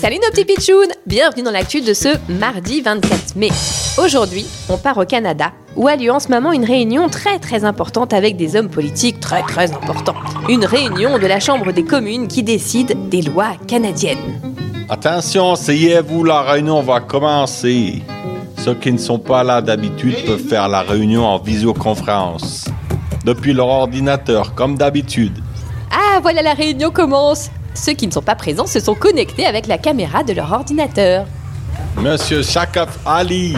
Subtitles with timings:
[0.00, 3.48] Salut nos petits pitchouns Bienvenue dans l'actu de ce mardi 24 mai.
[3.98, 7.64] Aujourd'hui, on part au Canada, où a lieu en ce moment une réunion très très
[7.64, 10.14] importante avec des hommes politiques très très importants.
[10.48, 14.40] Une réunion de la Chambre des communes qui décide des lois canadiennes.
[14.88, 18.02] Attention, asseyez-vous, la réunion va commencer.
[18.58, 22.66] Ceux qui ne sont pas là d'habitude peuvent faire la réunion en visioconférence.
[23.24, 25.42] Depuis leur ordinateur, comme d'habitude.
[26.16, 29.66] Ah, voilà la réunion commence Ceux qui ne sont pas présents se sont connectés avec
[29.66, 31.26] la caméra de leur ordinateur.
[31.96, 33.56] Monsieur Shakaf Ali,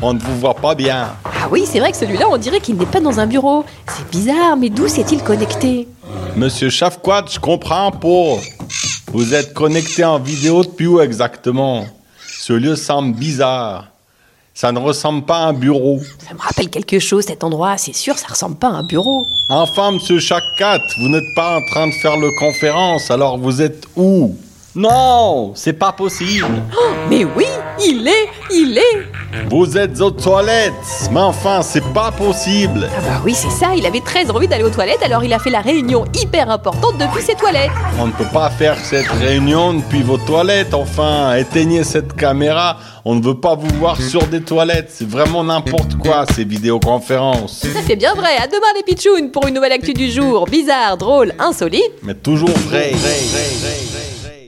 [0.00, 1.08] on ne vous voit pas bien.
[1.26, 3.62] Ah oui, c'est vrai que celui-là, on dirait qu'il n'est pas dans un bureau.
[3.86, 5.86] C'est bizarre, mais d'où s'est-il connecté?
[6.34, 8.40] Monsieur Shafquat, je comprends pas.
[9.12, 11.84] Vous êtes connecté en vidéo depuis où exactement?
[12.26, 13.88] Ce lieu semble bizarre.
[14.60, 16.00] Ça ne ressemble pas à un bureau.
[16.26, 19.28] Ça me rappelle quelque chose cet endroit, c'est sûr, ça ressemble pas à un bureau.
[19.48, 23.86] Enfin, monsieur Shakkat, vous n'êtes pas en train de faire le conférence, alors vous êtes
[23.94, 24.34] où?
[24.74, 26.60] Non, c'est pas possible.
[27.08, 27.46] Mais oui,
[27.86, 29.06] il est, il est
[29.50, 30.72] Vous êtes aux toilettes
[31.12, 34.64] Mais enfin, c'est pas possible Ah bah oui, c'est ça, il avait très envie d'aller
[34.64, 37.70] aux toilettes, alors il a fait la réunion hyper importante depuis ses toilettes.
[38.00, 43.16] On ne peut pas faire cette réunion depuis vos toilettes, enfin, éteignez cette caméra, on
[43.16, 47.66] ne veut pas vous voir sur des toilettes, c'est vraiment n'importe quoi ces vidéoconférences.
[47.66, 50.96] Ça c'est bien vrai, à demain les pitchouns pour une nouvelle actu du jour, bizarre,
[50.96, 51.92] drôle, insolite.
[52.02, 52.90] Mais toujours vrai.
[52.90, 53.97] vrai, vrai, vrai, vrai.